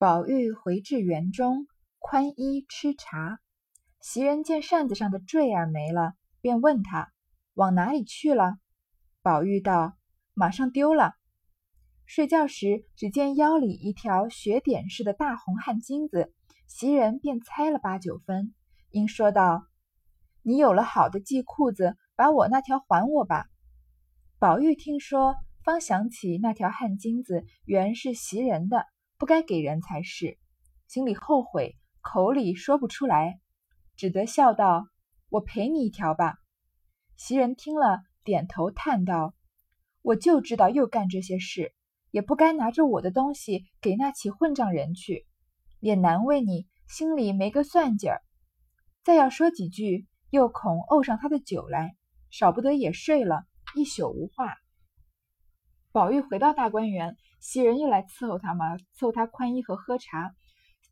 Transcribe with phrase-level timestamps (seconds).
[0.00, 1.66] 宝玉回至园中，
[1.98, 3.38] 宽衣吃茶。
[4.00, 7.12] 袭人见扇子上的坠儿没了，便问他
[7.52, 8.56] 往哪里去了。
[9.20, 9.98] 宝玉道
[10.32, 11.12] ：“马上丢了。”
[12.08, 16.32] 睡觉时，只见腰里一条雪点似的大红汗巾子，
[16.66, 18.54] 袭人便猜了八九分，
[18.92, 19.66] 应说道
[20.40, 23.44] ：“你有了好的系裤子，把我那条还我吧。”
[24.40, 28.86] 宝玉听说，方想起那条汗巾子原是袭人的。
[29.30, 30.38] 该给人才是，
[30.88, 33.38] 心里后悔，口里说不出来，
[33.94, 34.88] 只得笑道
[35.30, 36.34] ：“我赔你一条吧。”
[37.14, 39.36] 袭人听了，点头叹道
[40.02, 41.72] ：“我就知道又干这些事，
[42.10, 45.28] 也不该拿着我的东西给那起混账人去，
[45.78, 48.22] 也难为你心里没个算计儿。
[49.04, 51.94] 再要说几句，又恐怄上他的酒来，
[52.30, 53.44] 少不得也睡了
[53.76, 54.56] 一宿无话。”
[55.92, 57.16] 宝玉回到大观园。
[57.40, 60.34] 袭人又来伺候他嘛，伺候他宽衣和喝茶。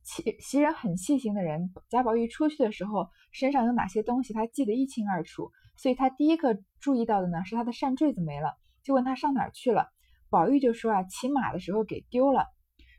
[0.02, 5.50] 袭袭人很细心的人，贾宝玉出去的时候身上有哪些东西，他记得一清二楚。
[5.76, 9.90] 所以他第一个注意到的呢，是他的扇坠子没了，就问他上哪儿去了。
[10.30, 12.46] 宝玉就说啊，骑马的时候给丢了。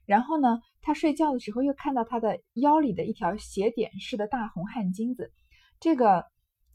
[0.06, 5.32] 然后呢，他睡觉的时候又看到他的腰里的一条斜点式的大红汗巾子。
[5.80, 6.26] 这个，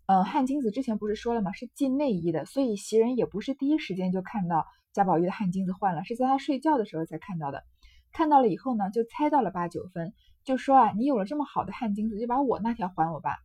[0.06, 1.52] 嗯，汗巾子之前不是说了吗？
[1.52, 4.66] 是系内衣的，所以袭人也不是第一时间就看到。
[4.94, 7.64] 贾宝玉的汗巾子换了，是在他睡觉的时候才看到的。
[8.12, 10.14] 看到了以后呢，就猜到了八九分，
[10.44, 13.36] 就说啊，你有了这么好的汗巾子，就把我那条还我吧。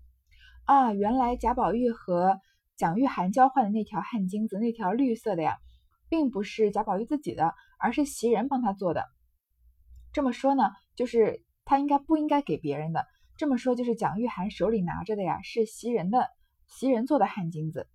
[0.66, 2.39] 啊，原来贾宝玉和
[2.77, 5.58] 蒋玉菡交换的那条汗巾子，那条绿色的呀，
[6.08, 9.05] 并不是贾宝玉自己的，而是袭人帮他做的。
[10.14, 13.08] 这么说呢，就是他应该不应该给别人的。
[13.38, 16.27] 这么说就是蒋玉菡手里拿着的呀，是袭人的，
[16.67, 17.88] 袭人做的汗巾子。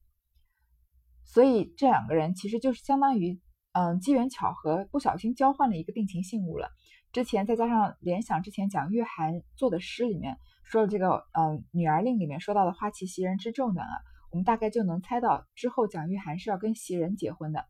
[1.25, 3.41] 所以这两个人其实就是相当于，
[3.73, 6.69] 嗯，机缘巧合，不小心交换了一个定情信物了。
[7.13, 13.95] 之前再加上联想之前蒋玉菡做的诗里面说的这个，嗯，《女儿令》里面说到的“花期袭人之重暖”啊，
[14.31, 17.65] 我们大概就能猜到之后蒋玉菡是要跟袭人结婚的。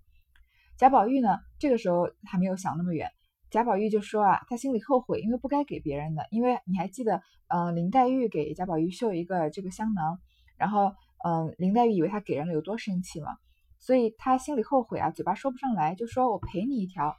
[0.76, 3.10] 贾宝玉呢，这个时候还没有想那么远。
[3.50, 6.26] 贾宝玉就说啊，他心里后悔，因为不该给别人的。
[6.30, 10.18] 因为你还记得，嗯，林黛玉给贾宝玉绣一个这个香囊，
[10.56, 10.92] 然后，
[11.24, 13.36] 嗯，林黛玉以为他给人了，有多生气嘛？
[13.84, 17.14] 所以他心里后悔啊，嘴巴说不上来，就说我赔你一条。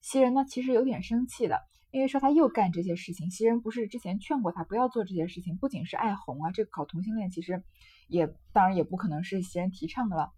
[0.00, 1.60] 袭人呢，其实有点生气的，
[1.90, 3.30] 因为说他又干这些事情。
[3.30, 7.62] 袭人不是之前劝过他不要做这些事情，不仅是爱红啊，这个搞同性恋其实
[8.08, 10.30] 也当然也不可能是袭人提倡的了。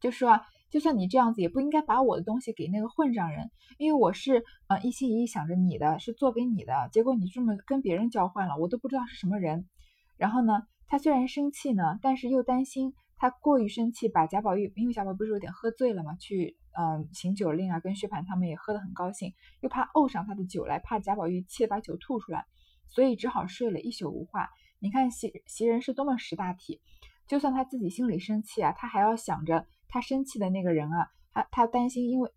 [0.00, 9.68] 就说啊，就算你这样子，也不应该把我的东西给那个混账人，因为我是呃一心一意想着你的，是做给你的，结果你这么跟别人交换了，我都不知道是什么人。
[10.16, 12.94] 然后呢，他虽然生气呢，但是又担心。
[13.18, 22.44] 他过于生气，把贾宝玉，因为贾宝玉不是有点喝醉了嘛，去嗯行酒令啊，跟薛蟠他们也喝得很高兴，又怕呕上他的酒来，怕贾宝玉气把酒吐出来，
[22.88, 24.48] 所以只好睡了一宿无话。
[24.78, 26.82] 你看袭袭人是多么识大体，
[27.26, 32.30] 就算他自己心里生气啊，他还要想着他生气的那个人啊，他他担心，因为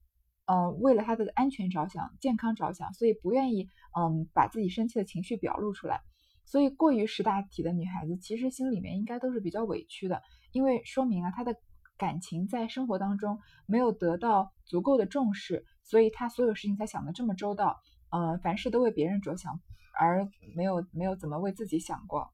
[0.45, 3.67] 嗯为了他的安全着想、健康着想，所以不愿意
[3.99, 5.99] 嗯把自己生气的情绪表露出来。
[6.45, 10.21] 所以过于识大体的女孩子，其实心里面应该都是比较委屈的。
[10.51, 11.55] 因为说明啊，他的
[11.97, 17.77] 感情在生活当中没有得到足够的重视，所以他所有事情才想的这么周到，
[18.09, 19.59] 呃，凡事都为别人着想，
[19.99, 22.31] 而没有没有怎么为自己想过。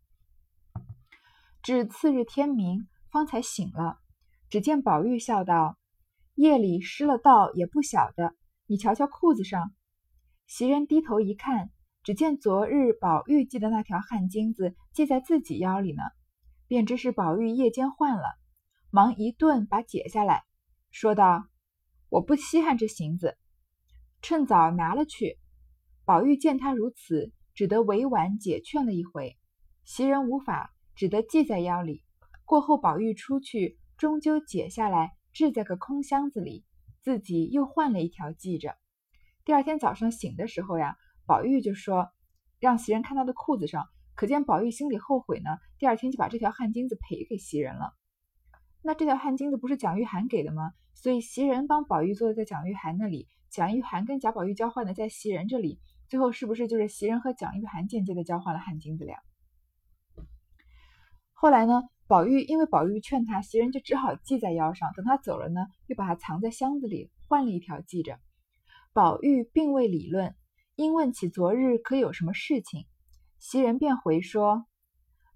[1.61, 3.97] 至次日天明，方才醒了，
[4.49, 5.77] 只见宝玉笑道
[6.35, 8.35] ：“夜里失了道也不晓得，
[8.67, 9.73] 你瞧瞧裤子上。”
[10.45, 11.71] 袭人低头一看，
[12.03, 16.03] 只见昨日宝玉系的那条汗巾子系在自己腰里呢。
[16.67, 18.23] 便知是宝玉夜间换了，
[18.89, 20.43] 忙一顿把解下来，
[20.89, 21.47] 说道
[22.09, 23.37] ：“我不稀罕这行子，
[24.21, 25.37] 趁早拿了去。”
[26.05, 29.37] 宝玉见他如此，只得委婉解劝了一回。
[29.83, 32.03] 袭人无法，只得系在腰里。
[32.45, 36.63] 过后宝玉出去，终究解下来，置在个空箱子里，
[37.01, 38.75] 自己又换了一条系着。
[39.43, 40.95] 第二天早上醒的时候呀，
[41.25, 42.09] 宝玉就说
[42.59, 47.93] ：“让袭人看他的裤子上。”可见宝玉心里后悔呢，第二天就把这条汗巾子赔给袭人了。
[48.81, 50.71] 那这条汗巾子不是蒋玉菡给的吗？
[50.93, 59.13] 所以袭人帮宝玉做的在蒋玉菡那里，蒋玉菡跟贾宝玉交换的在袭人这里，最后是不是就是袭人和蒋玉菡间接的交换了汗巾子了？
[61.33, 64.89] 后来呢，宝玉因为宝玉劝他，袭人就只好系在腰上。
[64.95, 68.17] 等他走了呢，又把它藏在箱子里，换了一条系着。
[68.93, 70.33] 宝玉并未理论，
[70.75, 72.85] 因问起昨日可有什么事情。
[73.39, 74.65] 袭人便回说：“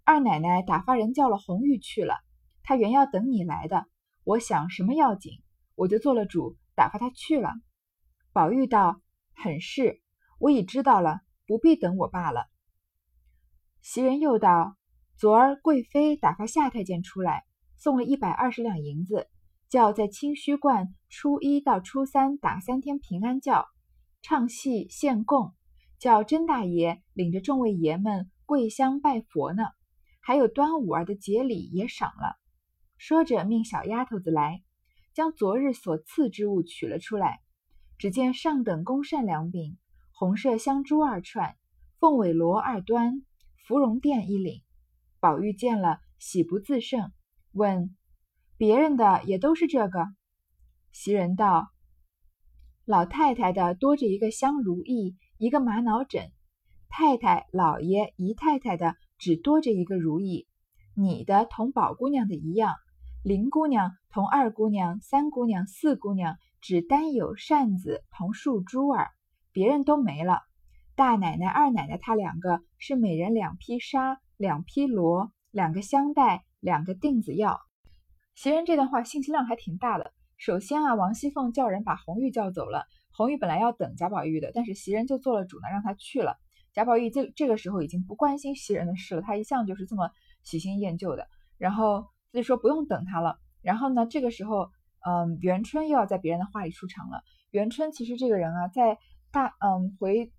[0.03, 2.15] 二奶奶打发人叫了红玉去了，
[2.63, 3.85] 她原要等你来的。
[4.23, 5.41] 我想什么要紧，
[5.75, 7.53] 我就做了主，打发她去了。”
[8.33, 9.01] 宝玉道
[9.35, 10.01] ：“很是，
[10.39, 12.47] 我已知道了，不必等我罢了。
[13.81, 14.75] 袭人又道
[15.17, 17.43] ：“昨儿贵妃打发夏太监出来，
[17.77, 19.29] 送了一百二十两银子，
[19.69, 23.67] 叫在清虚观初一到初三打三天平安教，
[24.21, 25.53] 唱戏献供，
[25.99, 29.63] 叫甄大爷领着众位爷们跪香拜佛呢。
[30.21, 32.37] 还有端午儿的节礼也赏了。”
[32.97, 34.63] 说着，命小丫头子来，
[35.13, 37.41] 将昨日所赐之物取了出来。
[37.97, 39.77] 只见上等宫扇两柄，
[40.13, 41.55] 红麝香珠二串，
[41.99, 43.23] 凤尾螺二端。
[43.65, 44.63] 芙蓉垫一领，
[45.19, 47.11] 宝玉见了，喜不自胜，
[47.51, 47.95] 问
[48.57, 50.07] ：“别人的也都是这个？”
[50.91, 51.69] 袭人道
[52.83, 56.33] ：“老太太的多着一个香如意，一个玛瑙枕；
[56.89, 60.47] 太太、老爷、姨太太的只多着一个如意。
[60.97, 62.75] 你的同宝姑娘的一样，
[63.23, 69.11] 林姑娘同二姑娘、三姑娘、四姑娘只单有扇子同束珠儿，
[69.53, 70.41] 别人都没了。”
[70.97, 77.61] 大奶奶、二奶奶，她两个是每人两匹纱、两匹罗、两个香袋、两个锭子药。
[78.35, 80.11] 袭人这段话信息量还挺大的。
[80.35, 82.83] 首先啊，王熙凤叫人把红玉叫走了。
[83.19, 86.37] 红玉本来要等贾宝玉的，但是袭人就做了主呢，让他去了。
[86.71, 90.09] 贾宝玉这这个时候已经不关心袭人的事了，他一向就是这么
[90.43, 91.27] 喜新厌旧的。
[91.57, 93.37] 然后就说不用等他了。
[93.61, 94.71] 然后呢，这个时候，
[95.05, 97.21] 嗯，元春又要在别人的话里出场了。
[97.51, 98.97] 元春其实这个人啊，在
[99.31, 100.31] 大嗯回。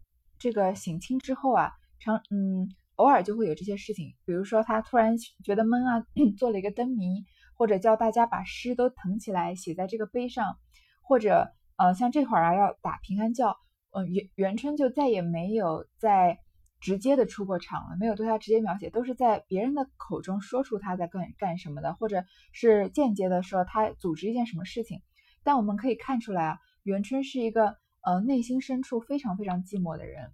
[0.42, 2.66] 这个省亲之后啊，常嗯
[2.96, 6.06] 偶尔就会有这些事情，比如说他突然觉得闷啊，
[6.38, 10.56] 做了一个灯谜，或者叫大家把诗都誊起来写在这个碑上，
[11.02, 13.56] 或者呃像这会儿啊要打平安教，
[13.90, 16.38] 嗯元元春就再也没有在
[16.80, 25.00] 直接的出过场了，没有对他直接描写，都是在别人的口中说出他在干干什么的，或者是间接的说他组织一件什么事情。
[25.42, 27.76] 但我们可以看出来啊，元春是一个。
[28.02, 30.32] 呃，内心深处非常非常寂寞的人，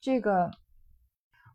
[0.00, 0.52] 这个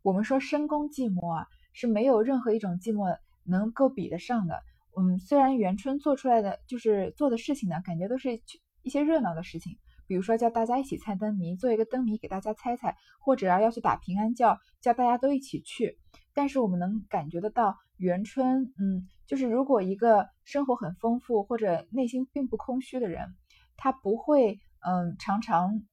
[0.03, 4.61] 我们说深宫寂寞啊，是没有任何一种寂寞能够比得上的。
[4.99, 8.41] 嗯，虽然元春做出来的就是做的事情呢，感觉都是
[8.81, 9.77] 一些热闹的事情，
[10.07, 15.97] 比如说叫大家一起猜灯谜，做一个灯谜给大家猜猜，或者啊要去打平安教，叫大家都一起去。
[16.33, 23.35] 但是我们能感觉得到，元春，嗯，就是如果一个生活很丰富或者内心并不空虚的人，
[23.77, 24.59] 他不会。
[24.81, 25.83] 嗯，常常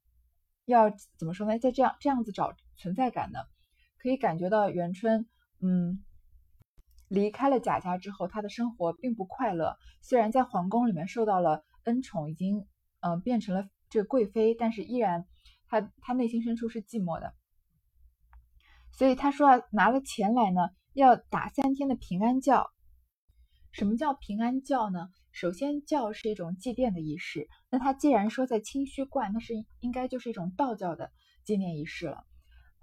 [0.64, 1.58] 要怎么说呢？
[1.58, 3.40] 在这样这样子找存在感呢？
[3.98, 5.26] 可以感觉到元春，
[5.60, 6.04] 嗯，
[7.08, 9.76] 离开了贾家之后，他的生活并不快乐。
[10.02, 12.64] 虽然在皇宫里面受到了恩宠，已经
[13.06, 15.26] 嗯变成了这贵妃，但是依然
[15.68, 17.34] 她她内心深处是寂寞的。
[18.92, 22.70] 所以他说拿了钱来呢，要打三天的平安教。
[23.72, 25.10] 什么叫平安教呢？
[25.32, 27.46] 首先，教是一种祭奠的仪式。
[27.68, 31.12] 那他既然说在清虚观，那是应该就是一种道教的
[31.44, 32.24] 纪念仪式了。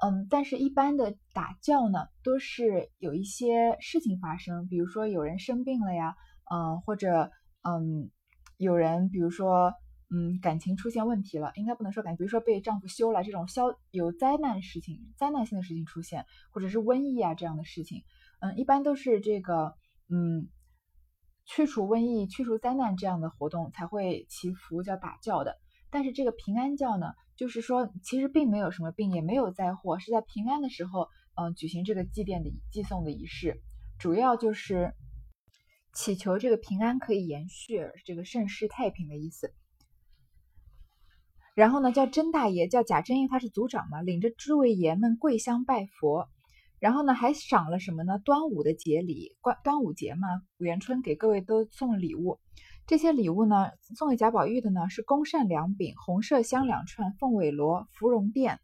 [0.03, 6.15] 嗯，但是一般的打教呢，都是有一些事情发生，比如说有人生病了呀，
[6.53, 7.31] 嗯，或者
[7.63, 8.11] 嗯，
[8.57, 9.73] 有人比如说
[10.13, 18.03] 嗯感情出现问题了，应该不能说感情，比如说被丈夫休了这种消有灾难事情、灾难性的事情出现，或者是瘟疫啊这样的事情，
[18.39, 19.75] 嗯，一般都是这个
[20.09, 20.47] 嗯。
[21.45, 33.61] 驱除瘟疫、驱除灾难这样的活动才会祈福叫打教的，但是这个平安教呢，就是说其实并没有什么病，也没有灾祸，是在平安的时候，嗯，举行这个祭奠的祭送的仪式，
[33.99, 34.93] 主要就是
[35.91, 39.53] 祈求这个平安可以延续，这个盛世太平的意思。
[41.55, 46.27] 然后呢，叫甄大爷，叫贾珍因为他是族长嘛，领着诸位爷们跪香拜佛。
[46.79, 48.19] 然后呢，还赏了什么呢？
[48.19, 52.39] 端午的节礼，端端午节嘛，元春给各位都送了礼物。
[52.85, 58.59] 这些礼物呢，送给贾宝玉的呢是宫扇两柄、红麝香两串、凤尾螺、芙蓉垫。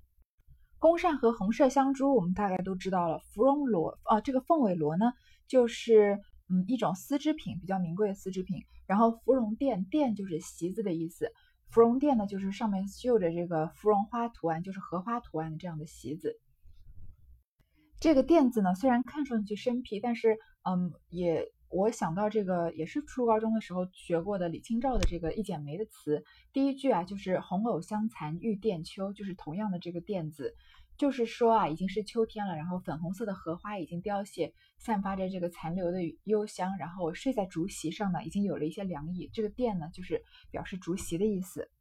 [0.79, 3.19] 宫扇和红麝香珠我们大概都知道了。
[3.33, 5.13] 芙蓉螺啊，这个凤尾螺呢，
[5.47, 6.19] 就是
[6.49, 8.57] 嗯一种丝织品，比较名贵的丝织品。
[8.85, 11.31] 然后芙蓉垫，垫就是席子的意思。
[11.69, 16.39] 芙蓉垫呢，就是上面绣着这个芙蓉花图案，就是荷花图案的这样的席子。
[17.99, 30.55] 这个垫子呢，虽然看上去生僻，但是，嗯，也我想到这个也是初高中的时候学过的李清照的这个《一剪梅》的词，第一句啊就是“红藕香残玉簟秋”，就是同样的这个垫子，
[30.99, 39.29] 就是说啊已经是秋天了，然后粉红色的荷花已经凋谢，散发着这个残留的幽香，然后睡在竹席上呢，已经有了一些凉意。
[39.33, 41.71] 这个垫呢，就是表示竹席的意思。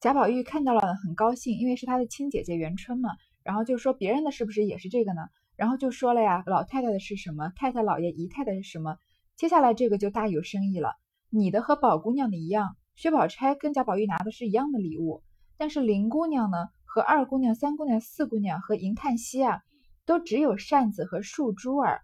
[0.00, 3.10] 贾宝玉看到了很高兴，因为是他的亲姐姐元春嘛。
[3.44, 5.22] 然后就说别人的是不是也是这个呢？
[5.54, 7.52] 然后就说了呀，老太太的是什么？
[7.54, 8.98] 太太、老爷、姨太太是什么？
[9.36, 10.96] 接下来这个就大有深意了。
[11.30, 15.22] 你的和宝姑娘的一样，薛宝钗跟贾宝玉拿的是一样的礼物，
[15.56, 16.68] 但是林姑娘呢
[17.00, 19.62] 二姑娘、三姑娘、四姑娘和银叹息啊，
[20.06, 22.02] 都只有扇子和树珠儿，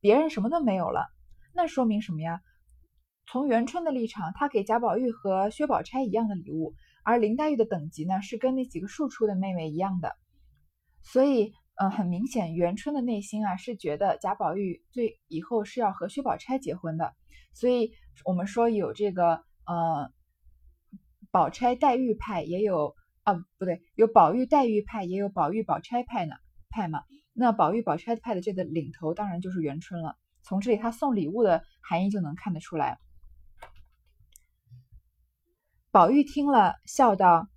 [0.00, 1.06] 别人什么都没有了。
[1.54, 2.40] 那说明什么呀？
[3.26, 6.74] 从元春的立场，他给贾宝玉和薛宝钗一样的礼物，
[7.04, 10.14] 而林黛玉的等级呢，是跟那几个庶出的妹妹一样的。
[11.02, 17.14] 所以，呃，很明显，元春的内心啊，是觉得贾宝玉最以后是要和薛宝钗结婚的。
[17.54, 17.92] 所以
[18.24, 20.12] 我们说有这个，呃，
[21.30, 26.36] 宝钗黛玉派，也有啊，不对，有宝玉黛玉派，也有宝玉宝钗派呢
[26.70, 27.02] 派嘛。
[27.32, 30.16] 那宝玉宝钗派的这个领头，当然就是元春了。
[30.42, 32.98] 从这里他送礼物的含义就能看得出来。
[35.90, 37.48] 宝玉听了，笑道：“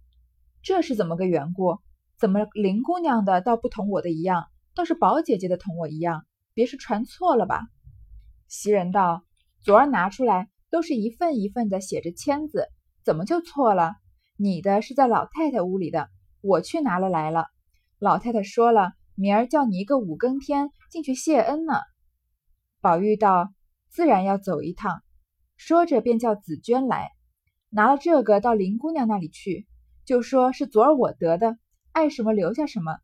[0.64, 1.80] 这是怎么个缘故？
[2.18, 6.26] 怎么林姑娘的倒不同我的一样，倒是宝姐姐的同我一样？
[6.54, 7.68] 别是传错了吧？”
[8.48, 9.26] 袭人道
[9.62, 12.68] ：“昨儿拿出来，都是一份一份的写着签字，
[13.04, 13.96] 怎么就错了？
[14.38, 16.10] 你的是在老太太屋里的，
[16.42, 17.48] 我去拿了来了。
[18.00, 21.74] 老太太说了，明儿叫你一个五更天进去谢恩呢。”
[22.80, 23.52] 宝玉道
[23.90, 25.02] ：“自然要走一趟。”
[25.58, 27.10] 说着便叫紫娟来。
[27.70, 29.68] 拿了这个到林姑娘那里去，
[30.06, 31.58] 就说是昨儿我得的，
[31.92, 32.98] 爱什么留下什么。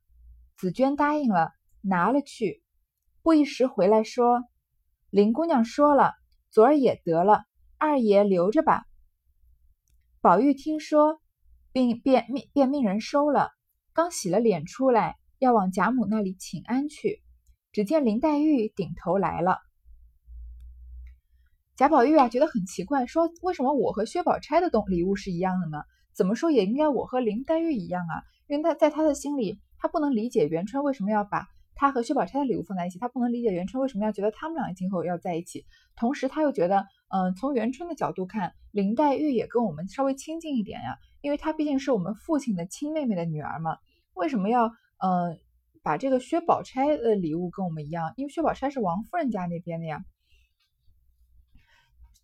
[0.56, 2.64] 紫娟答应了，拿了去。
[3.24, 4.44] 不一时回来说，
[5.10, 6.14] 林姑娘说了，
[6.52, 7.44] 昨儿也得了，
[7.80, 8.86] 二爷留着吧。
[10.22, 11.20] 宝玉听说，
[11.74, 13.50] 并便命便命人收了。
[13.92, 17.22] 刚洗了脸出来，要往贾母那里请安去，
[17.74, 19.58] 只见林黛玉顶头来了。
[21.76, 25.84] 贾宝玉啊，觉得很奇怪，说：“为什么我和薛宝钗的东礼物是一样的呢？
[26.16, 28.22] 怎么说也应该我和林黛玉一样啊？
[28.48, 35.66] 因为他在他的心里，他不能理解元春为什么要把他和薛宝钗的礼物放在一起，他不能理解元春为什么要觉得他们俩今后要在一起。
[35.96, 43.78] 同时，他又觉得，嗯，从元春的角度看，林黛玉也跟我们稍微亲近一点呀，因为她毕竟是我们父亲的亲妹妹的女儿嘛。
[44.14, 45.40] 为什么要，嗯，
[45.82, 48.14] 把这个薛宝钗的礼物跟我们一样？
[48.18, 50.04] 因为薛宝钗是王夫人家那边的呀。”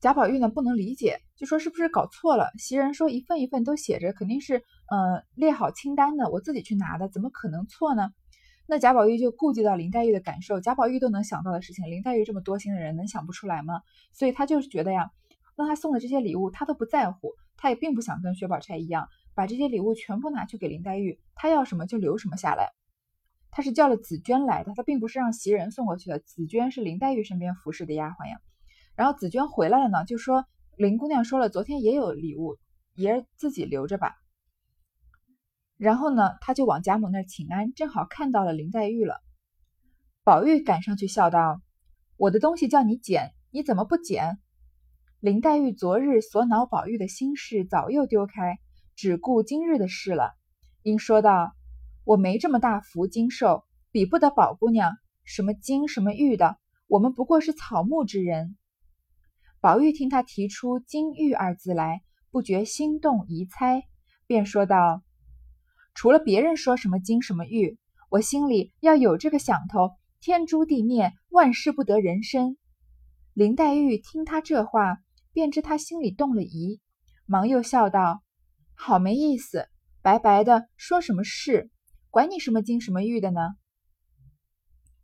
[0.01, 2.51] 贾宝玉呢不能理解，就说是不是搞错了？
[2.58, 8.12] 袭人说一份一份都写着，肯定是呃列好清单的，我自己去拿的，怎么可能错呢？
[8.65, 13.82] 那贾宝玉就顾及到林黛玉的感受，贾宝玉都能想到的事情，林黛玉这么多心的人能想不出来吗？
[14.13, 15.10] 所以他就是觉得呀，
[15.58, 22.72] 那他送的这些礼物他都不在乎，他也并不想跟薛宝钗一样把这些礼物全部拿去给林黛玉，他要什么就留什么下来。
[23.51, 26.20] 他是叫了紫娟来的，他并不是让袭人送过去的。
[26.20, 28.39] 紫娟是林黛玉身边服侍的丫鬟呀。
[28.96, 30.46] 然后紫娟回来了呢，就说
[30.78, 32.58] 林姑娘说了，昨天也有礼物，
[32.96, 34.16] 爷儿自己留着吧。
[35.75, 39.22] 然后呢，他就往贾母那儿请安，正好看到了林黛玉了。
[40.24, 41.62] 宝玉赶上去笑道
[42.16, 44.39] ：“我的东西叫你捡，你怎么不捡？”
[45.22, 48.58] 林黛玉昨日所恼宝玉的心事早又丢开，
[48.96, 50.32] 只顾今日的事了，
[50.82, 51.54] 因说道
[52.06, 54.94] ：“我没这么大福经受，比不得宝姑娘
[55.26, 56.58] 什么金什么玉的，
[56.88, 58.56] 我们不过是草木之人。”
[59.60, 63.84] 宝玉听他提出“金玉”二字来，不觉心动疑猜，
[64.26, 65.04] 便说道
[65.94, 67.78] ：“除了别人说什么金什么玉，
[68.10, 72.56] 我心里要有这个想头，天诛地灭，万事不得人身。”
[73.36, 74.98] 林黛玉听他这话，
[75.34, 76.80] 便知他心里动了疑，
[77.26, 78.24] 忙又笑道
[78.76, 79.68] ：“好没意思，
[80.02, 81.70] 白白的说什么事？
[82.10, 83.42] 管你什么金什么玉的呢？”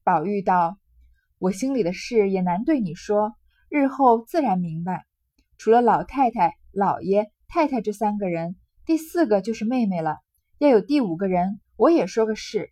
[0.03, 0.77] 宝玉道
[1.39, 3.36] ：“我心里的事也难对你说。”
[3.67, 5.05] 日后自然明白，
[5.58, 8.55] 除了老太太、老爷、太太这三个人，
[8.86, 10.20] 第四个就是妹妹了。
[10.60, 12.72] 要有第五个人，我也说个是。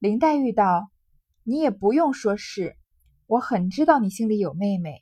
[0.00, 0.90] 林黛玉道
[1.44, 2.76] ：“你也不用说是，
[3.26, 5.01] 我很知道你心里有妹妹，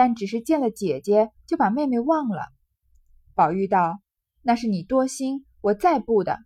[0.00, 2.40] 但只是见了姐姐就把妹妹忘了。”
[3.36, 4.00] 宝玉道
[4.40, 6.38] ：“那是你多心，我再不的。”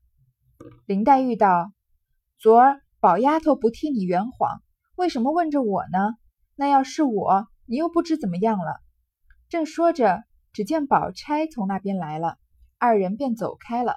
[0.86, 1.70] 林黛玉道
[2.36, 4.60] ：“昨儿宝丫头不替你圆谎，
[4.96, 6.16] 为什么问着我呢？
[6.56, 8.80] 那要是我……”你又不知怎么样了。
[9.48, 12.38] 正说着，只见宝钗从那边来了，
[12.76, 13.94] 二人便走开了。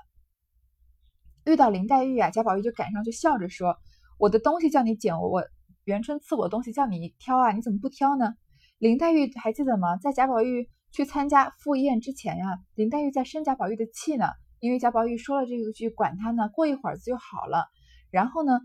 [1.46, 3.76] 遇到林黛玉啊，贾宝玉就赶上去笑着说
[4.20, 5.44] ：“我的东西叫你捡，我
[5.84, 8.36] 元春赐我东西叫你挑啊，你怎么不挑呢？”
[8.78, 9.98] 林黛玉还记得吗？
[9.98, 14.28] 在贾宝玉去参加赴宴之前呀，林黛玉在生贾宝玉的气呢，
[14.60, 17.66] 因为贾宝玉说了这个句，管他呢，过一会儿子就好了。
[18.12, 18.60] 然后呢，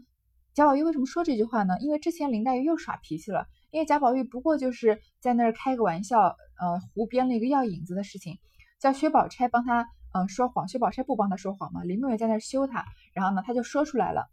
[0.55, 1.79] 贾宝玉为什么说这句话呢？
[1.81, 3.47] 因为之前林黛玉又耍脾气了。
[3.71, 8.39] 因为贾宝玉不过就是在那儿开个玩笑，呃，胡编了一个要引子的事情，
[8.79, 10.69] 叫薛宝钗帮他，呃，说谎。
[10.69, 14.29] 薛宝钗不帮他说谎嘛，林妹妹在那儿羞他，然后呢，他就说出来了。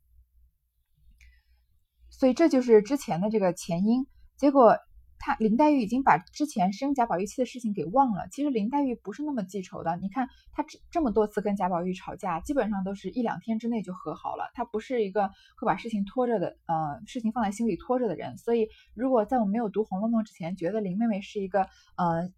[2.10, 4.06] 所以这就是之前的这个前因。
[4.36, 4.78] 结果
[5.20, 8.28] 他林黛玉已经把之前生贾宝玉气的事情给忘了。
[8.32, 9.98] 其实林黛玉不是那么记仇的。
[9.98, 14.50] 你看她这这么多次跟贾宝玉吵架，基本上都是一两天之内就和好了。
[14.54, 18.38] 她不是一个会把事情拖着的，呃，事情放在心里拖着的人。
[18.38, 21.64] 所以，如果在我没有读《红楼梦》之前，觉得林妹妹是一个
[21.98, 22.32] 呃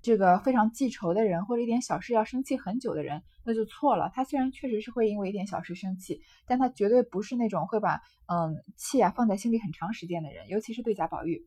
[0.00, 4.10] 这个非常记仇的人，或者一点小事要生气很久的人，那就错了。
[4.14, 11.46] 她虽然确实是会因为一点小事生气，但她绝对不是那种会把嗯气啊放在心里很长时间的人，尤其是对贾宝玉。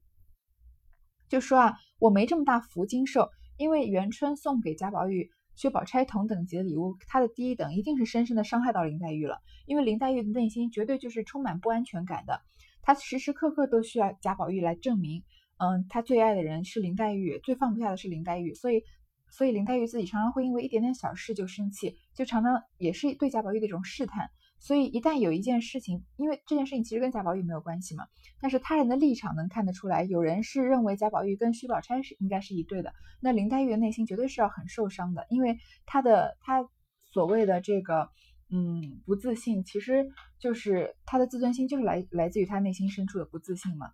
[1.35, 9.41] 就说啊，我没这么大福金寿，因为元春送给贾宝玉、薛宝钗同等级的礼物，他的第一等一定是深深的伤害到林黛玉了。
[9.65, 12.39] 因为林黛玉的内心绝对就是充满不安全感的，
[12.81, 15.23] 她时时刻刻都需要贾宝玉来证明，
[15.57, 18.81] 嗯，她最爱的人是林黛玉，最放不下的是林黛玉，所以，
[19.29, 24.29] 所以林黛玉自己常常会因为一点点小事就生气，就常常也是对贾宝玉的一种试探。
[24.57, 28.07] 所以，一旦有一件事情，因为这件事情其实跟贾宝玉没有关系嘛，
[28.41, 36.67] 但是他人的立场能看得出来，有人是认为贾宝玉跟薛宝钗是应该是一对的，那林黛玉的内心绝对是要很受伤的，因为她的她
[37.11, 38.09] 所谓的这个
[38.49, 40.07] 嗯不自信，其实
[40.39, 43.91] 就是她的自尊心就是来来自于她内心深处的不自信嘛。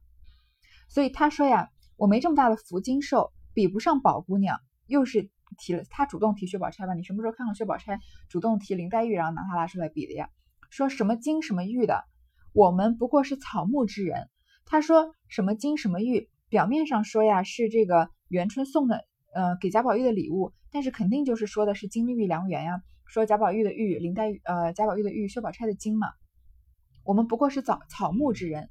[0.88, 6.94] 所以她说呀，我没这么大的福金寿，比不上宝姑娘，又是提了她主动提薛宝钗吧？
[6.94, 8.00] 你什么时候看过薛宝钗
[8.30, 10.30] 主动提林黛玉，然后拿她拉出来比的呀？
[10.72, 12.06] 说什么金什么玉的，
[12.54, 14.30] 我们不过是草木之人。
[14.66, 22.82] 他说什么金什么玉，表面上说呀是这个元春送的，呃给贾宝玉的礼物，但是肯定就是说的是金玉良缘呀。
[23.06, 26.08] 说贾宝玉的玉，林黛玉，呃贾宝玉的玉，薛宝钗的金嘛。
[27.04, 28.70] 我们不过是草草木之人。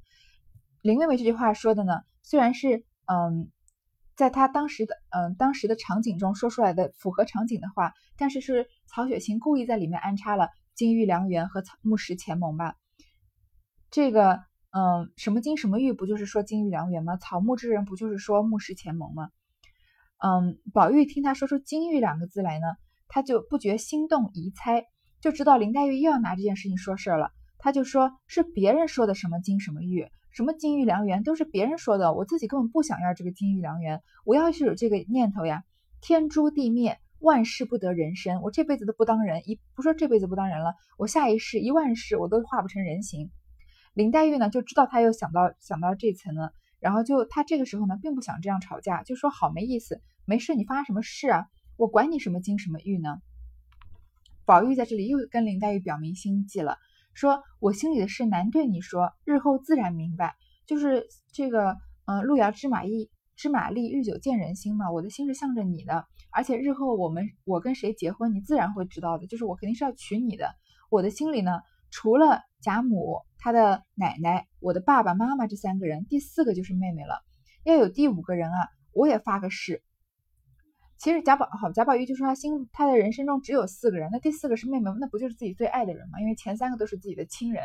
[0.81, 3.51] 林妹妹这句话说的呢，虽然是嗯，
[4.15, 10.49] 在她当时的嗯当时的场景中说出来的符合场景的话，但是是曹雪芹故意在里面安插了。
[10.75, 12.75] 金玉良缘和草木石前盟吧，
[13.91, 14.39] 这个，
[14.71, 17.17] 嗯，什么金什么玉，不就是说金玉良缘吗？
[17.17, 19.29] 草木之人不就是说木石前盟吗？
[20.17, 22.67] 嗯，宝玉听他说出金玉两个字来呢，
[23.07, 24.85] 他就不觉心动疑猜，
[25.19, 27.31] 就知道林黛玉又要拿这件事情说事儿了。
[27.57, 34.01] 他就说是别人说的什么金什么玉，什么金玉良缘都是别人说的，我自己根本不想要这个金玉良缘。
[34.25, 35.63] 我要是有这个念头呀，
[36.01, 36.99] 天诛地灭。
[37.21, 43.31] 万事不得人身，我这辈子都不当人，一不说这辈子不当人了，我下一世一万世我都化不成人形。
[43.93, 51.45] 林黛玉呢就知道他又想到想到这层了，然后就他这个时候呢并不想这样吵架，就说好没意思，没事，你发什么事啊？
[51.77, 53.17] 我管你什么金什么玉呢？
[54.45, 56.77] 宝玉在这里又跟林黛玉表明心迹了，
[57.13, 60.35] 说我心里的事难对你说，日后自然明白。
[60.65, 63.11] 就是这个，嗯，路遥知马力。
[63.35, 64.91] 知马力，日久见人心嘛。
[64.91, 69.27] 我的心是向着你的，而且日后我们我跟谁结婚，你自然会知道的。
[69.27, 70.55] 就是我肯定是要娶你的。
[70.89, 77.21] 我的心里呢，除了贾母、她的奶奶、我的爸爸妈妈这三个人，第四个就是妹妹了。
[77.63, 79.83] 要有第五个人啊，我也发个誓。
[80.97, 86.19] 其实贾宝好，贾宝玉就说他心他的人生中只有四个人，那第四个是妹妹，那不就是自己最爱的人吗？
[86.21, 87.63] 因为前三个都是自己的亲人。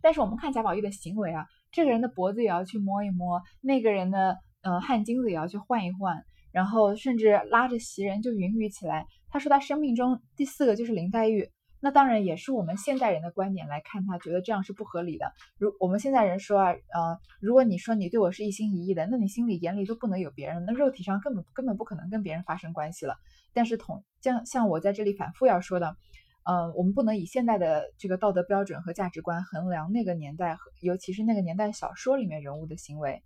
[0.00, 4.38] 但是我们看贾宝玉的行为啊，这个人的脖子也要去摸一摸，那个人的。
[4.64, 9.06] 呃，汗巾子也要去换一换，然后甚至拉着袭人就云雨起来。
[9.30, 15.32] 他说他生命中第四个就是林黛玉，那当然也是我们现代人的观点来看，他觉得这样是不合理的。
[15.58, 23.16] 如我们现在人说啊，呃，如果你说你对我是一心一意的，那你心里眼里都不能有别人，那肉体上根本根本不可能跟别人发生关系了。
[23.54, 25.96] 但是同像像我在这里反复要说的，
[26.44, 33.22] 嗯，我们不能以现代的这个道德标准和价值观衡量那个年代尤其是那个年代小说里面人物的行为。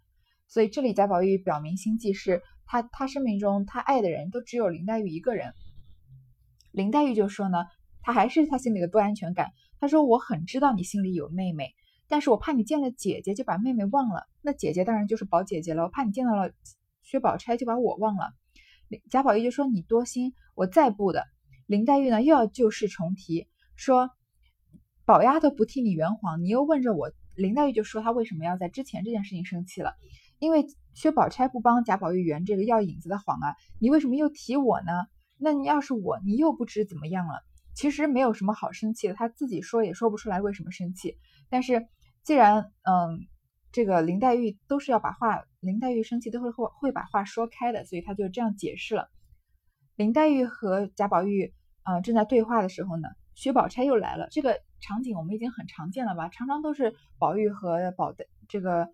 [0.49, 5.53] 所以这里贾宝玉表明心迹是他他生命中他爱的人都只有林黛玉一个人。
[6.71, 7.65] 林黛玉就说呢，
[8.03, 9.53] 他还是他心里的不安全感。
[9.81, 11.75] 他说我很知道你心里有妹妹，
[12.09, 14.27] 但是我怕你见了姐姐就把妹妹忘了。
[14.43, 15.85] 那姐姐当然就是宝姐姐了。
[15.85, 16.53] 我怕你见到了
[17.03, 18.33] 薛宝钗就把我忘了。
[19.11, 21.25] 贾宝玉就说你多心，我再不的。
[21.67, 24.11] 林黛玉呢又要旧事重提，说
[25.05, 27.11] 宝丫头不替你圆谎，你又问着我。
[27.35, 29.95] 林黛玉就说她为什么要在之前这件事情生气了。
[30.39, 34.93] 因为薛宝钗不帮贾宝玉圆这个要影子的谎啊，你为什么又提我呢？
[35.39, 37.43] 那你要是我，你又不知怎么样了。
[37.75, 41.19] 其实没有什么好生气的，他自己说也说不出来为什么生气。
[41.51, 41.87] 但是
[42.23, 43.27] 既然嗯，
[43.71, 49.11] 这个林黛玉都是要把话，林黛玉生气都会会会把话说开的，所以他就这样解释了。
[49.97, 51.53] 林黛玉和贾宝玉
[51.85, 54.29] 嗯正在对话的时候呢，薛宝钗又来了。
[54.31, 56.31] 这个场景我们已经很常见了吧？
[56.31, 58.89] 常常都是宝玉和宝的这个。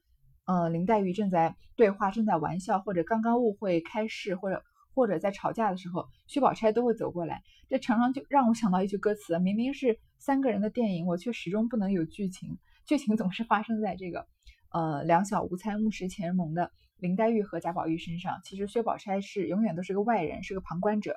[0.44, 4.62] 嗯，林黛玉正在对话，正在玩笑，或者刚刚误会开市，或者
[4.94, 7.42] 或者在吵架的时候，薛宝钗都会走过来。
[7.68, 14.26] 这常常就让我想到一句歌词：明明是三个人的电影，我却始终不能有剧情，剧情总是发生在这个
[14.70, 21.16] 呃两小无猜、目视前盟的林黛玉和贾宝玉身上，其实薛宝钗是永远都是个外人，是个旁观者。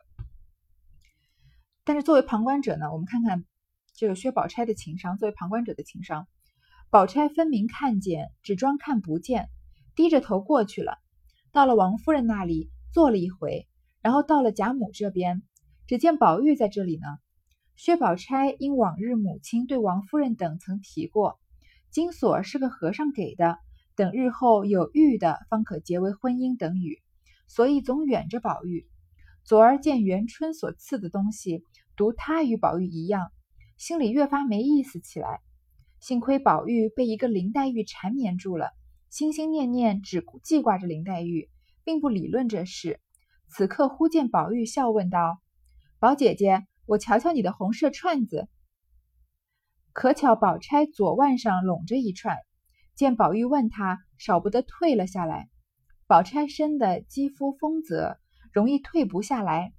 [1.83, 3.43] 但是作为旁观者呢，我们看看
[3.93, 5.17] 这个薛宝钗的情商。
[5.17, 6.27] 作为旁观者的情商，
[6.89, 9.49] 宝钗分明看见，只装看不见，
[9.95, 10.97] 低着头过去了。
[11.51, 13.67] 到了王夫人那里坐了一回，
[14.01, 15.43] 然后到了贾母这边，
[15.87, 17.05] 只见宝玉在这里呢。
[17.75, 21.39] 薛宝钗因往日母亲对王夫人等曾提过，
[21.91, 23.57] 金锁是个和尚给的，
[23.95, 27.01] 等日后有玉的方可结为婚姻等语，
[27.47, 28.87] 所以总远着宝玉。
[29.43, 31.63] 昨儿见元春所赐的东西，
[31.97, 33.31] 独他与宝玉一样，
[33.77, 35.41] 心里越发没意思起来。
[36.05, 38.69] 幸亏宝玉被一个林黛玉缠绵住了，
[39.09, 41.49] 心心念念只记挂着林黛玉，
[41.83, 43.01] 并不理论这事。
[43.49, 45.39] 此刻忽见宝玉笑问道
[45.97, 48.47] ：“宝姐姐，我瞧瞧你的红色串子。”
[49.93, 52.37] 可巧宝钗左腕上拢着一串，
[52.93, 55.49] 见宝玉问她，少不得退了下来。
[56.05, 58.19] 宝钗生的肌肤丰泽。
[58.53, 59.73] 容易退不下来。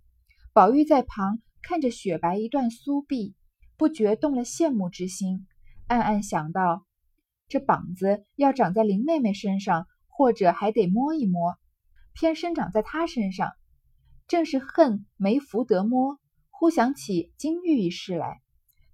[0.53, 3.37] 宝玉在旁看着雪白一段酥臂，
[3.77, 5.47] 不觉动了羡慕之心，
[5.89, 6.85] 暗暗想到：
[7.47, 11.57] 这膀子要长在林妹妹身上，或者还得摸一摸，
[12.13, 13.53] 偏生长在她身上，
[14.27, 16.19] 正是恨没福得摸。
[16.51, 18.41] 忽想起金玉一事来，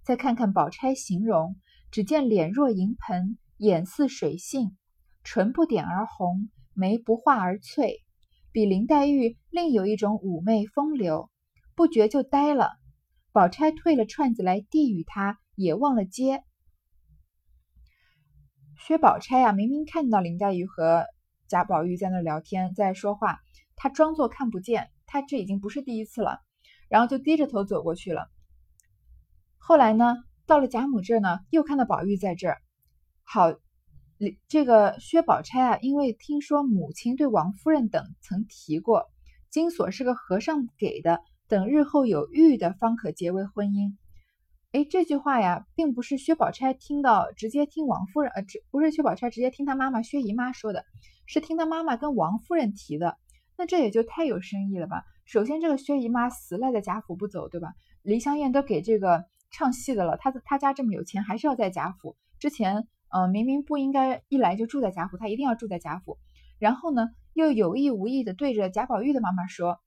[0.03, 1.55] 再看看宝钗形容，
[1.89, 4.77] 只见脸若银盆，眼似水杏，
[5.23, 8.01] 唇不点而红，眉不画而翠。
[8.51, 11.31] 比林黛玉另有一种妩媚风流，
[11.73, 12.69] 不觉就呆了。
[13.31, 16.43] 宝钗退了串子来递与他，也忘了接。
[18.85, 21.05] 薛宝钗啊，明明看到林黛玉和
[21.47, 23.39] 贾宝玉在那聊天，在说话，
[23.77, 24.89] 她装作看不见。
[25.05, 26.41] 她这已经不是第一次了，
[26.89, 28.27] 然后就低着头走过去了。
[29.57, 32.57] 后来呢，到了贾母这儿呢，又看到宝玉在这儿，
[33.23, 33.53] 好。
[34.47, 39.09] 这个薛宝钗啊，因为听说母亲对王夫人等曾提过，
[39.49, 43.95] 金锁是个和尚给的，等日后有玉的方可结为婚姻。
[44.73, 50.83] 哎，这句话呀，并不是薛宝钗听到，直接听王夫人，呃，不是薛宝钗直接听她妈妈薛姨妈说的，
[51.27, 53.19] 是听她妈妈跟王夫人提的。
[53.55, 55.03] 那这也就太有深意了吧？
[55.25, 57.73] 首先，这个薛姨妈死赖在贾府不走，对吧？
[58.01, 62.87] 梨香院都给这个唱戏的了，她她家这么有钱，还是要在贾府之前。
[63.15, 66.17] 嗯，明明不应该一来就住在贾府，他一定要住在贾府。
[66.57, 69.79] 然后呢，又有意无意的对着贾宝玉的妈妈说：“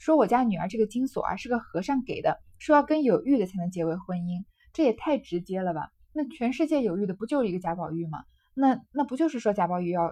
[0.00, 5.90] 说我家女儿这个金锁啊，是个和尚给的，说要跟有玉的才能结为婚姻，这也太直接了吧？
[6.12, 8.24] 那全世界有玉的不就是一个贾宝玉吗？
[8.54, 10.10] 那那不就是说贾宝玉要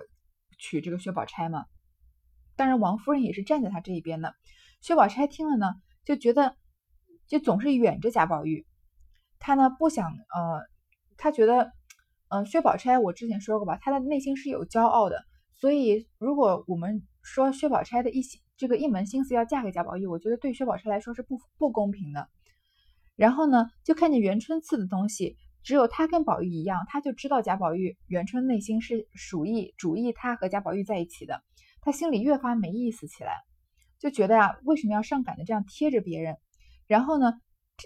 [0.59, 1.65] 娶这个薛宝钗吗？
[2.55, 4.35] 当然，王夫人也是站在他这一边的。
[4.83, 5.75] 薛宝钗听了呢，
[6.05, 6.55] 就觉得
[7.27, 8.67] 就总是远着贾宝玉，
[9.39, 10.61] 她呢不想呃，
[11.17, 11.73] 她觉得。
[12.31, 15.25] 嗯，薛宝钗，我之前说过吧，她的内心是有骄傲的，
[15.55, 22.29] 所以如果我们说薛宝钗的一心这个一门心思要嫁给贾宝玉，我觉得对薛宝钗来说是不不公平的。
[23.15, 31.41] 然后呢，就看见元春赐的东西，只有她跟宝玉一样，她就知道贾宝玉元春内心是属意主意她和贾宝玉在一起的，
[31.81, 33.33] 她心里越发没意思起来，
[34.01, 36.37] 就觉得呀，为什么要上赶的这样贴着别人？
[36.89, 37.35] 然后呢，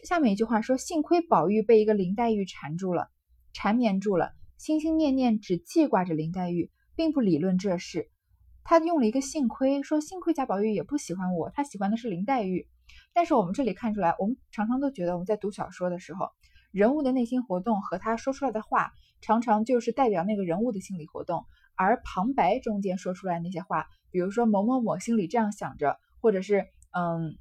[0.05, 3.11] 下面一句话说，幸亏宝玉被一个林黛玉缠住了。
[3.53, 8.11] 缠绵住了，心心念念只记挂着林黛玉，并不理论这事。
[8.65, 12.67] 他用了一个幸亏，说幸亏贾宝玉也不喜欢我，他喜欢的是林黛玉。
[13.13, 16.31] 但是我们这里看出来，我们常常都觉得我们在读小说的时候，
[16.71, 21.45] 人物的内心活动和他说出来的话，常常就是代表那个人物的心理活动，
[21.75, 27.37] 而旁白中间说出来那些话，比如说某某某心里这样想着，或者是嗯。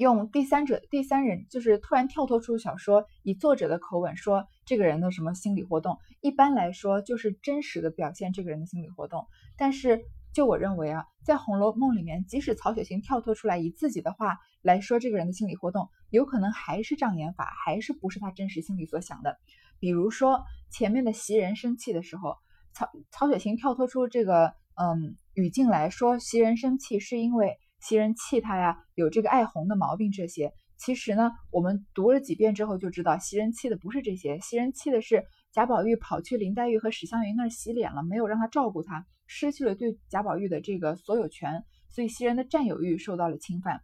[0.00, 9.26] 用第三者、第三人，就是突然跳脱出小说，以作者的口吻说这个人的什么心理活动，一般来说就是真实的表现这个人的心理活动。
[9.58, 10.00] 但是，
[10.32, 19.36] 就我认为啊，在《红楼梦》里面，即使曹雪芹跳脱出来以自己的话来说这个人的心理活动，有可能还是障眼法，还是不是他真实心里所想的。
[19.80, 22.36] 比如说前面的袭人生气的时候，
[22.72, 27.58] 曹曹雪芹跳脱出这个嗯语境来说，袭人生气是因为。
[27.80, 30.10] 袭人气他呀，有这个爱红的毛病。
[30.12, 43.80] 这些其实呢，我们读了几遍之后就知道，袭人气的不是这些，袭人气的是贾宝玉跑去林黛玉和史湘云那儿洗脸了，没有让他照顾他，失去了对贾宝玉的这个所有权，所以袭人的占有欲受到了侵犯。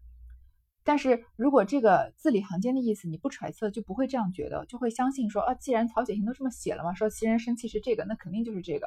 [0.84, 8.86] 但是如果这个字里行间的意思你不揣测，就不会这样觉得，就会相信说啊，既然曹雪芹都这么写了嘛，说袭人生气是这个，那肯定就是这个。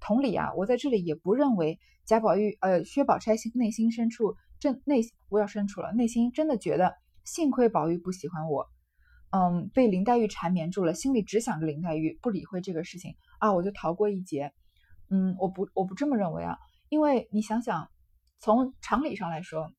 [0.00, 4.36] 同理啊，我在这里也不认为贾宝玉呃薛宝钗心内心深处。
[4.60, 6.94] 这内我要深处了，内心真的觉得
[7.24, 8.68] 幸亏宝玉不喜欢我，
[9.30, 14.52] 嗯，被林黛玉缠绵住了，心里只想着林黛玉，不理会这个事情啊，我就逃过一劫。
[15.08, 16.56] 嗯，我不我不这么认为啊，
[16.88, 17.90] 因为你想想，
[18.38, 19.72] 从常理上来说，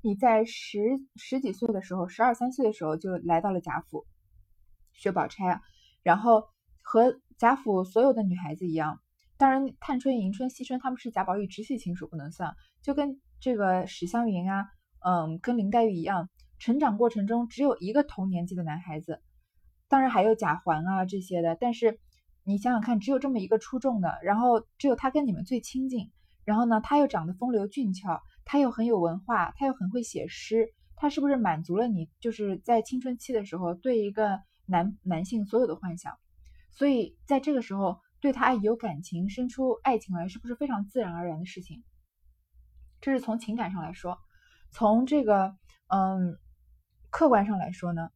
[0.00, 0.78] 你在十
[1.16, 4.06] 十几岁的时候，十二三岁的时候就来到了贾府，
[4.94, 5.60] 薛宝钗啊，
[6.02, 6.44] 然后
[6.82, 9.00] 和贾府所有的女孩子一样，
[9.38, 14.66] 当然探春、迎春、惜春他们是贾宝玉直系亲属不能算，就跟这个史湘云啊，
[15.00, 19.22] 嗯，跟林黛玉一样，成长过程中只有一个同年纪的男孩子，
[19.88, 21.98] 当然还有贾环啊这些的，但是
[22.44, 26.10] 你想想看，只有这么一个出众的，然后只有他跟你们最亲近，
[26.44, 28.20] 然后呢，他又长得风流俊俏。
[28.50, 36.14] 他又很有文化，他又很会写诗，他是不是满足了你就是在青春期的时候对一个男男性所有的幻想？
[36.70, 41.84] 所以在这个时候对他有感情，生出爱情来，是不是非常自然而然的事情？
[43.00, 44.18] 这是从情感上来说，
[44.70, 45.54] 从这个
[45.86, 46.36] 嗯
[47.10, 48.10] 客观上来说呢，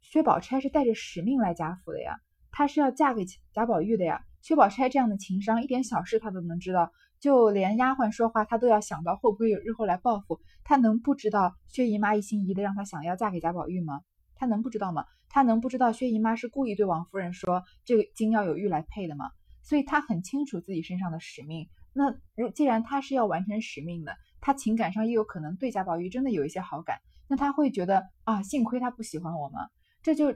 [0.00, 4.24] 薛宝钗是带着使命来贾府的呀，她是要嫁给贾宝玉的呀。
[4.42, 6.90] 薛宝钗这样的情商，一点小事她都能知道。
[7.20, 10.40] 就连丫鬟说话，她都要想到会不会有日后来报复。
[10.64, 14.00] 她能不知道薛姨妈一心一意的让她想要嫁给贾宝玉吗？
[14.34, 15.04] 她能不知道吗？
[15.30, 19.30] 他能不知道薛姨妈是故意对王夫人说这个金要有玉来配的吗？
[19.62, 21.68] 所以他很清楚自己身上的使命。
[21.94, 29.60] 那如既然他是要完成使命的，他情感上也有可能对贾宝玉真的有一些好感，那他会觉得啊，幸亏他不喜欢我吗？
[30.02, 30.34] 这就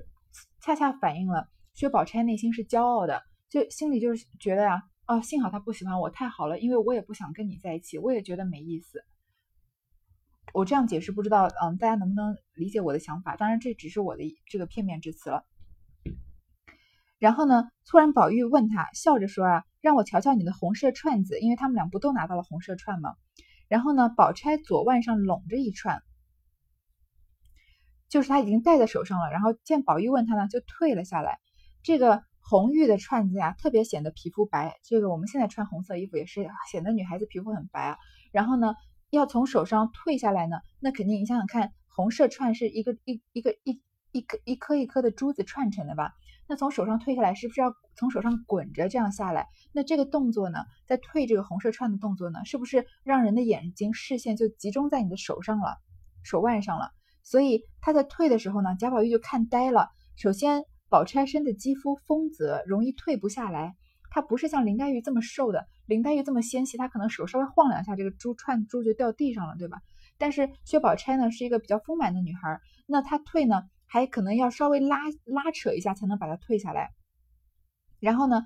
[0.61, 4.83] 恰恰反映了薛宝钗内心是骄傲的，就心里就是觉得呀。
[5.07, 9.05] 哦，幸好他不喜欢我，太好了，因为我也不想跟你在一起，我也觉得没意思。
[10.55, 13.35] 我这样解释，不知道嗯，大家能不能理解我的想法？
[13.35, 15.45] 当然，这只是我的这个片面之词了。
[17.19, 23.17] 然后呢，突然宝玉问他，笑着说啊，让我瞧瞧你的红色串子，因为他们俩不都拿到了红色串吗？
[23.67, 26.01] 然后呢，宝钗左腕上拢着一串，
[28.09, 29.33] 就是他已经戴在手上了。
[29.33, 31.41] 然后见宝玉问他呢，就退了下来。
[31.83, 32.23] 这个。
[32.47, 34.77] 红玉的串子呀，特别显得皮肤白。
[34.83, 37.97] 这个我们现在穿红色衣服也是显得女孩子皮肤很白啊。
[38.33, 38.75] 然后呢，
[39.15, 43.81] 要从手上退下来呢，那肯定你想想看，红色串是一个一一个一
[44.13, 46.13] 一颗一颗一颗的珠子串成的吧？
[46.47, 49.49] 那从手上退下来，是不是要从手上滚着这样下来？
[49.73, 55.79] 那这个动作呢，在退这个红色串的动作呢，是不是让人的眼睛视线就集中在你的手上了，
[56.23, 56.91] 手腕上了？
[57.23, 59.89] 所以他在退的时候呢，贾宝玉就看呆了。
[60.17, 60.65] 首先。
[60.91, 63.75] 宝钗身的肌肤丰泽，容易退不下来。
[64.15, 69.83] 她不是像林黛玉这么瘦的，林黛玉这么纤细，她可能手稍微晃两下，这个珠串珠就掉地上了，对吧？
[70.19, 76.91] 但是薛宝钗呢，是一个比较丰满的女孩，那她退呢，还可能要稍微拉拉扯一下才能把它退下来。
[77.99, 78.43] 然后呢，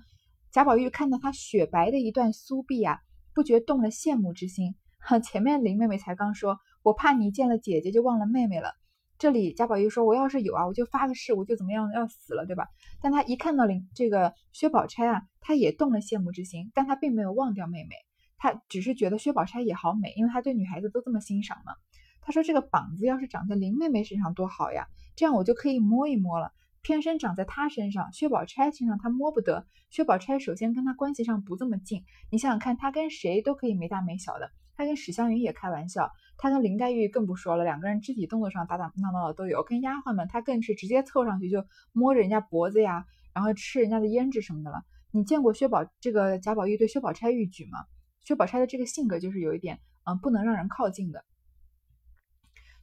[0.50, 3.00] 贾宝玉看到她雪白的一段酥臂啊，
[3.34, 4.74] 不觉动了羡慕之心。
[4.98, 8.72] 哈， 前面林妹妹才刚说，我怕你见了姐姐就忘了妹妹了。
[9.18, 12.68] 这里贾宝玉说：“我要是有啊，我就发个誓，我就怎么样要死了，对吧？”
[13.02, 17.96] 但他一看到林这个薛宝钗啊，他也动了羡慕之心，但他并没有忘掉妹妹，
[18.36, 21.72] 他只是觉得薛宝钗也好美，因为他对女孩子都这么欣赏嘛。
[22.20, 26.52] 他说：“这个膀子要是长在林妹妹身上多好呀，这样我就可以摸一摸了。
[26.82, 29.66] 偏生长在她身上，薛宝钗身上他摸不得。
[29.90, 39.64] 薛宝钗首先跟他关系上不这么近，你想想看，他跟谁都可以没大没小的。”他跟史湘云也开玩笑，他跟林黛玉更不说了，两个人肢体动作上打打闹闹的都有。
[39.64, 44.84] 跟丫鬟们，他更是直接凑上去就摸着人家脖子呀，然后吃人家的胭脂什么的了。
[45.10, 47.86] 你见过薛宝这个贾宝玉对薛宝钗欲举吗？
[48.20, 51.24] 薛宝钗的这个性格就是有一点，嗯，不能让人靠近的。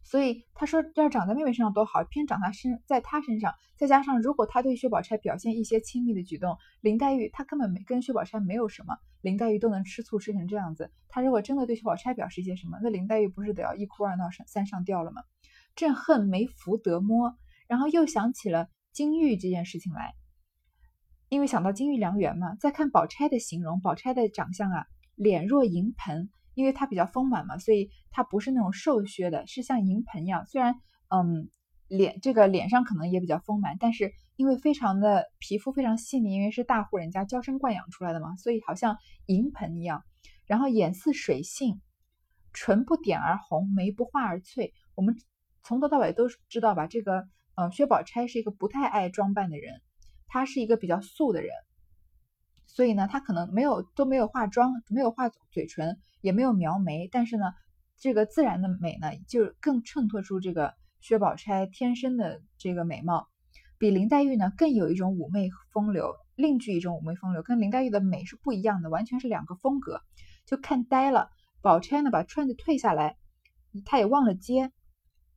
[0.06, 10.92] 所以他说要长在妹妹身上多好，偏长他身在他身上，再加上如果他对薛宝钗表现一些亲密的举动，林黛玉她根本没跟薛宝钗没有什么，林黛玉都能吃醋吃成这样子。
[11.10, 15.24] 他如果真的对薛宝钗表示一些什么，那林黛玉不是得要一哭二闹三三上吊了吗？
[15.76, 17.36] 正恨没福得摸，
[17.68, 20.14] 然后又想起了金玉这件事情来，
[21.30, 22.54] 因为想到金玉良缘嘛。
[22.60, 26.30] 再看宝钗的形容，宝钗的长相啊，脸若银盆。
[26.56, 30.46] 因为她比较丰满嘛，所以她不是那种瘦削的，是像银盆一样。
[30.48, 30.76] 虽然，
[31.10, 31.50] 嗯，
[31.88, 40.04] 脸这个脸上可能也比较丰满，但是因为非常的皮肤非常细腻，因为是大户人家娇生惯养出来的嘛，所以好像银盆一样。
[40.48, 41.82] 然后眼似水杏，
[42.54, 44.74] 唇不点而红，眉不画而翠。
[44.96, 45.16] 我们
[45.64, 49.82] 从头到尾都知道吧，这个，呃，薛宝钗是一个不太爱装扮的人，
[50.28, 51.52] 她是一个比较素的人。
[52.68, 57.54] 所以呢，她可能没有都没有化妆，没有画嘴唇，也没有描眉，但是呢，
[57.98, 63.28] 这个自然的美呢，就更衬托出这个薛宝钗天生的这个美貌，
[63.78, 70.02] 比林黛玉呢更有一种妩媚风流，另具一种妩媚风流，跟林黛玉的美是不一样的，完全是两个风格，
[70.46, 71.30] 就看呆了。
[71.62, 73.18] 宝钗呢把串子退下来，
[73.86, 74.72] 她也忘了接。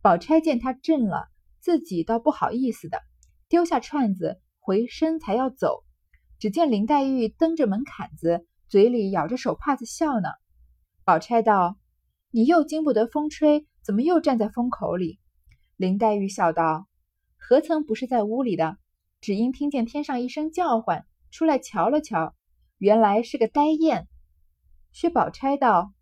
[0.00, 1.28] 宝钗见她震了，
[1.60, 3.00] 自己倒不好意思的，
[3.48, 5.84] 丢下串子，回身才要走。
[6.38, 10.29] 只见林黛玉蹬着门槛子，嘴里咬着手帕子笑呢。
[11.05, 11.77] 宝钗道
[12.31, 15.18] ：“你又经不得风吹，怎么又站在风口里？”
[15.77, 16.87] 林黛玉笑道
[17.38, 18.79] ：“何曾不是在屋里的？
[19.20, 22.37] 只因听见天上一声叫唤，出来瞧了瞧，
[22.79, 24.07] 原来是个呆雁。”
[24.92, 25.92] 薛宝钗道：“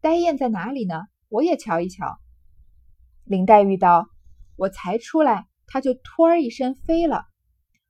[0.00, 1.04] 呆雁在哪里呢？
[1.28, 2.18] 我也瞧一瞧。”
[3.24, 4.08] 林黛玉道
[4.56, 7.26] ：“我才出来，它就突儿一声飞了。”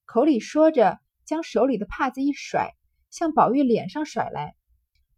[0.04, 2.74] 口里说着，将手里的帕子一甩，
[3.10, 4.54] 向宝玉脸上甩来。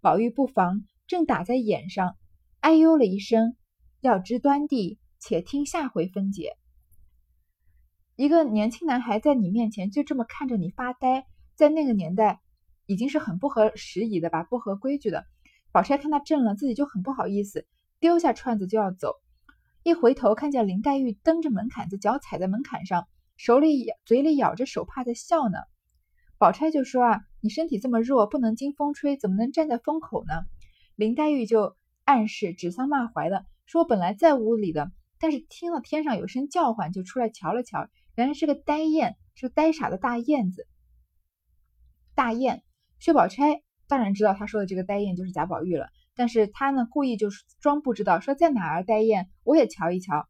[0.01, 0.85] 宝玉不防。
[1.07, 2.17] 正打在眼上，
[2.61, 3.57] 哎呦了一声。
[4.01, 6.57] 要知端地，且听下回分解。
[8.17, 12.41] 一个年轻男孩在你面前就这么看着你发呆，在那个年代
[12.87, 15.27] 已经是很不合时宜的吧，不合规矩的。
[15.73, 17.67] 宝钗看他怔了，自己就很不好意思，
[18.01, 19.13] 丢下串子就要走。
[19.83, 25.59] 一回头看见林黛玉蹬着门槛子，脚踩在门槛上，手里嘴里咬着手帕在笑呢。
[26.39, 30.45] 宝钗就说啊，你身体这么弱，不能经风吹，怎么能站在风口呢？
[30.97, 40.67] 林黛玉就暗示指桑骂槐的说：“本来在屋里的，但是听到天上有声叫唤，就出来瞧了瞧，原来是个呆雁，是个呆傻的大燕子。
[42.15, 42.63] 大雁，
[43.01, 50.29] 薛宝钗当然知道他说的这个呆雁就是贾宝玉了，但是他呢故意就是装不知道，说在哪儿呆雁，我也瞧一瞧。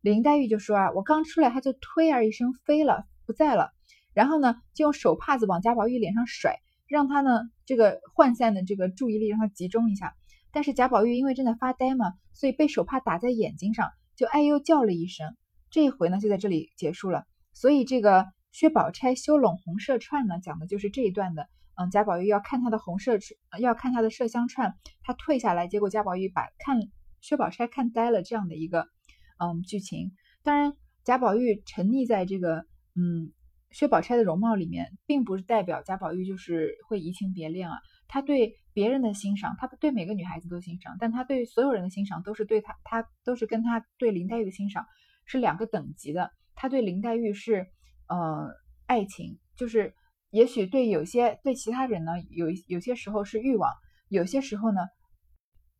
[0.00, 3.72] 林黛玉就说啊，我刚出来，他就推儿一声飞了，不在了，
[4.14, 10.14] 然后呢就用手帕子往贾宝玉脸上甩。”让他呢，这个涣散的这个注意力让他集中一下。
[10.52, 15.34] 但是贾宝玉因为正在发呆嘛，所以被手帕打在眼睛上，就哎呦叫了一声。
[15.70, 17.24] 这一回呢就在这里结束了。
[17.54, 21.48] 所以这个薛宝钗修拢红麝串呢，讲的就是这一段的。
[21.74, 26.78] 嗯，贾宝玉要看他的红麝串，要看他的麝香串，他退下来，结果贾宝玉把看
[27.22, 28.88] 薛宝钗看呆了这样的一个
[29.38, 30.12] 嗯剧情。
[30.42, 33.32] 当然，贾宝玉沉溺在这个嗯。
[33.74, 37.76] 薛宝钗的容貌里面，并不是代表贾宝玉就是会移情别恋啊。
[38.06, 44.86] 他对别人的欣赏，他对每个女孩子都欣赏，但他对所有人的欣赏都是对他，他都是跟他对林黛玉的欣赏
[45.26, 46.30] 是两个等级的。
[46.54, 47.66] 他对林黛玉是
[48.08, 48.48] 呃
[48.86, 49.92] 爱情，就是
[50.30, 53.72] 也许对有些对其他人呢，有有些时候是欲望，
[54.08, 54.80] 有些时候呢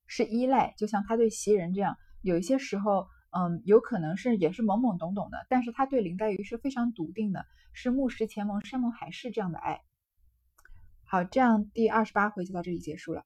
[0.09, 3.07] 是依赖，就像他对袭人这样，有一些时候。
[3.37, 9.83] 嗯，有可能是也是懵懵懂懂的，但是他对林黛玉是非常笃定的，是目视前盟、山盟海誓这样的爱。
[11.05, 13.25] 好，这样第二十八回就到这里结束了。